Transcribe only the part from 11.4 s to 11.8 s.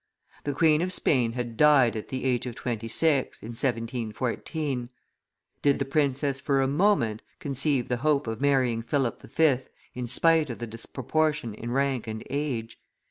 in